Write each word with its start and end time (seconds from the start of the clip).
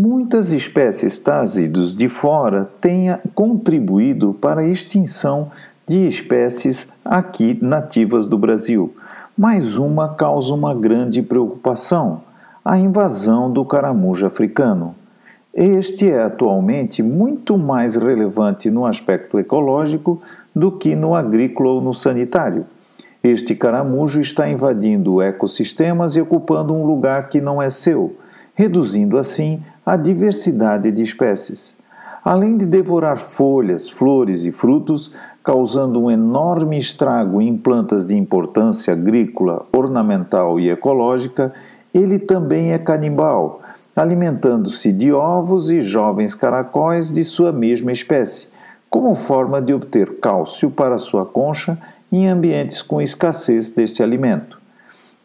Muitas 0.00 0.52
espécies 0.52 1.18
tásidos 1.18 1.96
de 1.96 2.08
fora 2.08 2.70
têm 2.80 3.18
contribuído 3.34 4.32
para 4.32 4.60
a 4.60 4.64
extinção 4.64 5.50
de 5.88 6.06
espécies 6.06 6.88
aqui 7.04 7.58
nativas 7.60 8.28
do 8.28 8.38
Brasil, 8.38 8.94
mas 9.36 9.76
uma 9.76 10.14
causa 10.14 10.54
uma 10.54 10.72
grande 10.72 11.20
preocupação: 11.20 12.20
a 12.64 12.78
invasão 12.78 13.50
do 13.50 13.64
caramujo 13.64 14.24
africano. 14.24 14.94
Este 15.52 16.08
é 16.08 16.22
atualmente 16.22 17.02
muito 17.02 17.58
mais 17.58 17.96
relevante 17.96 18.70
no 18.70 18.86
aspecto 18.86 19.36
ecológico 19.36 20.22
do 20.54 20.70
que 20.70 20.94
no 20.94 21.12
agrícola 21.12 21.70
ou 21.70 21.80
no 21.80 21.92
sanitário. 21.92 22.66
Este 23.20 23.52
caramujo 23.52 24.20
está 24.20 24.48
invadindo 24.48 25.20
ecossistemas 25.20 26.14
e 26.14 26.20
ocupando 26.20 26.72
um 26.72 26.86
lugar 26.86 27.28
que 27.28 27.40
não 27.40 27.60
é 27.60 27.68
seu, 27.68 28.14
reduzindo 28.54 29.18
assim 29.18 29.60
a 29.88 29.96
diversidade 29.96 30.90
de 30.90 31.02
espécies. 31.02 31.74
Além 32.22 32.58
de 32.58 32.66
devorar 32.66 33.16
folhas, 33.16 33.88
flores 33.88 34.44
e 34.44 34.52
frutos, 34.52 35.14
causando 35.42 35.98
um 35.98 36.10
enorme 36.10 36.78
estrago 36.78 37.40
em 37.40 37.56
plantas 37.56 38.06
de 38.06 38.14
importância 38.14 38.92
agrícola, 38.92 39.64
ornamental 39.72 40.60
e 40.60 40.68
ecológica, 40.68 41.54
ele 41.94 42.18
também 42.18 42.74
é 42.74 42.78
canibal, 42.78 43.62
alimentando-se 43.96 44.92
de 44.92 45.10
ovos 45.10 45.70
e 45.70 45.80
jovens 45.80 46.34
caracóis 46.34 47.10
de 47.10 47.24
sua 47.24 47.50
mesma 47.50 47.90
espécie, 47.90 48.48
como 48.90 49.14
forma 49.14 49.58
de 49.62 49.72
obter 49.72 50.20
cálcio 50.20 50.70
para 50.70 50.98
sua 50.98 51.24
concha 51.24 51.78
em 52.12 52.28
ambientes 52.28 52.82
com 52.82 53.00
escassez 53.00 53.72
deste 53.72 54.02
alimento. 54.02 54.57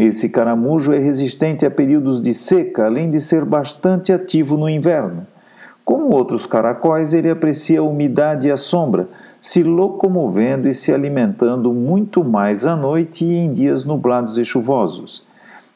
Esse 0.00 0.30
caramujo 0.30 0.94
é 0.94 0.98
resistente 0.98 1.66
a 1.66 1.70
períodos 1.70 2.22
de 2.22 2.32
seca, 2.32 2.86
além 2.86 3.10
de 3.10 3.20
ser 3.20 3.44
bastante 3.44 4.10
ativo 4.14 4.56
no 4.56 4.66
inverno. 4.66 5.26
Como 5.84 6.16
outros 6.16 6.46
caracóis, 6.46 7.12
ele 7.12 7.28
aprecia 7.28 7.80
a 7.80 7.82
umidade 7.82 8.48
e 8.48 8.50
a 8.50 8.56
sombra, 8.56 9.10
se 9.42 9.62
locomovendo 9.62 10.66
e 10.66 10.72
se 10.72 10.90
alimentando 10.90 11.70
muito 11.74 12.24
mais 12.24 12.64
à 12.64 12.74
noite 12.74 13.26
e 13.26 13.36
em 13.36 13.52
dias 13.52 13.84
nublados 13.84 14.38
e 14.38 14.44
chuvosos. 14.44 15.22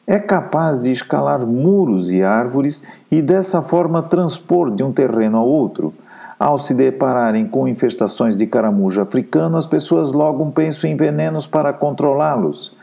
É 0.07 0.17
capaz 0.17 0.81
de 0.81 0.89
escalar 0.89 1.45
muros 1.45 2.11
e 2.11 2.23
árvores 2.23 2.81
e 3.11 3.21
dessa 3.21 3.61
forma 3.61 4.01
transpor 4.01 4.71
de 4.71 4.81
um 4.81 4.91
terreno 4.91 5.37
ao 5.37 5.47
outro. 5.47 5.93
Ao 6.39 6.57
se 6.57 6.73
depararem 6.73 7.45
com 7.45 7.67
infestações 7.67 8.35
de 8.35 8.47
caramujo 8.47 8.99
africano, 9.01 9.55
as 9.55 9.67
pessoas 9.67 10.13
logo 10.13 10.43
pensam 10.51 10.89
em 10.89 10.95
venenos 10.95 11.45
para 11.45 11.71
controlá-los. 11.71 12.75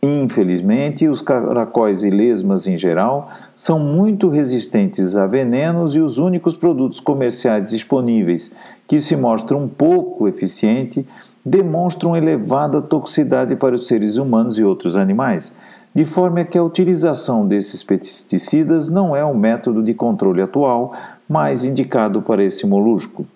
Infelizmente, 0.00 1.08
os 1.08 1.20
caracóis 1.20 2.04
e 2.04 2.10
lesmas 2.10 2.68
em 2.68 2.76
geral 2.76 3.30
são 3.56 3.80
muito 3.80 4.28
resistentes 4.28 5.16
a 5.16 5.26
venenos 5.26 5.96
e 5.96 6.00
os 6.00 6.18
únicos 6.18 6.54
produtos 6.54 7.00
comerciais 7.00 7.68
disponíveis 7.68 8.52
que 8.86 9.00
se 9.00 9.16
mostram 9.16 9.66
pouco 9.66 10.28
eficientes 10.28 11.04
demonstram 11.44 12.16
elevada 12.16 12.80
toxicidade 12.80 13.56
para 13.56 13.74
os 13.74 13.88
seres 13.88 14.18
humanos 14.18 14.56
e 14.56 14.62
outros 14.62 14.96
animais, 14.96 15.52
de 15.92 16.04
forma 16.04 16.44
que 16.44 16.56
a 16.56 16.62
utilização 16.62 17.44
desses 17.44 17.82
pesticidas 17.82 18.88
não 18.88 19.16
é 19.16 19.24
o 19.24 19.34
método 19.34 19.82
de 19.82 19.94
controle 19.94 20.42
atual 20.42 20.94
mais 21.28 21.64
indicado 21.64 22.22
para 22.22 22.44
esse 22.44 22.64
molusco. 22.64 23.26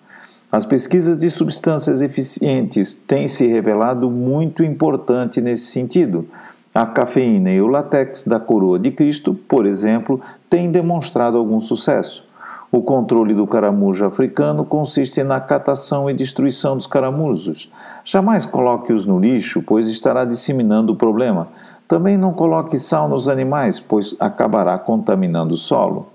As 0.49 0.65
pesquisas 0.65 1.19
de 1.19 1.29
substâncias 1.29 2.01
eficientes 2.01 2.93
têm 2.93 3.27
se 3.27 3.47
revelado 3.47 4.09
muito 4.09 4.63
importante 4.63 5.41
nesse 5.41 5.65
sentido 5.65 6.25
a 6.73 6.85
cafeína 6.85 7.51
e 7.51 7.61
o 7.61 7.67
látex 7.67 8.23
da 8.23 8.39
coroa 8.39 8.79
de 8.79 8.89
Cristo, 8.89 9.33
por 9.33 9.65
exemplo, 9.65 10.19
têm 10.49 10.71
demonstrado 10.71 11.37
algum 11.37 11.59
sucesso. 11.59 12.25
O 12.71 12.81
controle 12.81 13.35
do 13.35 13.45
caramujo 13.45 14.03
africano 14.03 14.65
consiste 14.65 15.23
na 15.23 15.39
catação 15.39 16.09
e 16.09 16.13
destruição 16.15 16.75
dos 16.75 16.87
caramujos. 16.87 17.71
Jamais 18.03 18.47
coloque-os 18.47 19.05
no 19.05 19.19
lixo, 19.19 19.61
pois 19.61 19.87
estará 19.87 20.25
disseminando 20.25 20.93
o 20.93 20.95
problema. 20.95 21.49
Também 21.87 22.17
não 22.17 22.33
coloque 22.33 22.79
sal 22.79 23.07
nos 23.07 23.29
animais, 23.29 23.79
pois 23.79 24.15
acabará 24.19 24.75
contaminando 24.79 25.53
o 25.53 25.57
solo. 25.57 26.07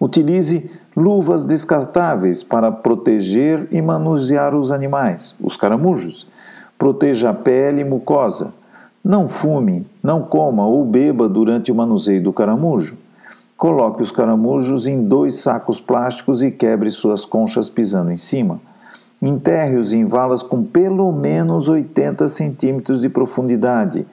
Utilize 0.00 0.68
luvas 0.96 1.44
descartáveis 1.44 2.42
para 2.42 2.72
proteger 2.72 3.68
e 3.70 3.80
manusear 3.80 4.56
os 4.56 4.72
animais, 4.72 5.36
os 5.40 5.56
caramujos. 5.56 6.26
Proteja 6.76 7.30
a 7.30 7.34
pele 7.34 7.82
e 7.82 7.84
mucosa. 7.84 8.52
Não 9.04 9.28
fume, 9.28 9.86
não 10.02 10.22
coma 10.22 10.66
ou 10.66 10.82
beba 10.82 11.28
durante 11.28 11.70
o 11.70 11.74
manuseio 11.74 12.22
do 12.22 12.32
caramujo. 12.32 12.96
Coloque 13.54 14.02
os 14.02 14.10
caramujos 14.10 14.86
em 14.86 15.04
dois 15.04 15.40
sacos 15.40 15.78
plásticos 15.78 16.42
e 16.42 16.50
quebre 16.50 16.90
suas 16.90 17.22
conchas 17.26 17.68
pisando 17.68 18.10
em 18.10 18.16
cima. 18.16 18.58
Enterre-os 19.20 19.92
em 19.92 20.06
valas 20.06 20.42
com 20.42 20.64
pelo 20.64 21.12
menos 21.12 21.68
80 21.68 22.26
centímetros 22.28 23.02
de 23.02 23.10
profundidade, 23.10 24.06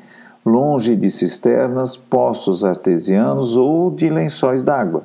longe 0.45 0.97
de 0.97 1.09
cisternas, 1.09 1.95
poços 1.95 2.65
artesianos 2.65 3.55
ou 3.55 3.91
de 3.91 4.09
lençóis 4.09 4.65
d'água. 4.65 5.03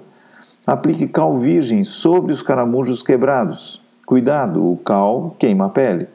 Aplique 0.66 1.06
cal 1.06 1.38
virgem 1.38 1.84
sobre 1.84 2.32
os 2.32 2.42
caramujos 2.42 3.04
quebrados. 3.04 3.80
Cuidado, 4.04 4.68
o 4.68 4.76
cal 4.78 5.36
queima 5.38 5.66
a 5.66 5.68
pele. 5.68 6.08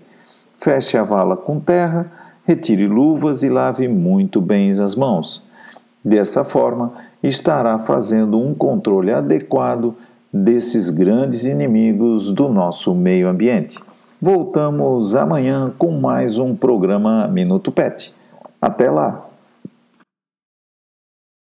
Feche 0.58 0.98
a 0.98 1.04
vala 1.04 1.38
com 1.38 1.58
terra 1.58 2.20
retire 2.52 2.86
luvas 2.86 3.44
e 3.44 3.50
lave 3.50 3.88
muito 3.88 4.42
bem 4.42 4.72
as 4.72 4.94
mãos. 4.94 5.42
Dessa 6.04 6.44
forma, 6.44 6.92
estará 7.24 7.80
fazendo 7.80 8.38
um 8.40 8.54
controle 8.54 9.12
adequado 9.12 9.96
desses 10.34 10.90
grandes 10.90 11.46
inimigos 11.46 12.30
do 12.32 12.50
nosso 12.50 12.94
meio 12.94 13.30
ambiente. 13.30 13.80
Voltamos 14.22 15.16
amanhã 15.16 15.72
com 15.78 15.92
mais 15.92 16.38
um 16.38 16.54
programa 16.54 17.28
Minuto 17.28 17.72
Pet. 17.72 18.14
Até 18.62 18.92
lá! 18.92 19.31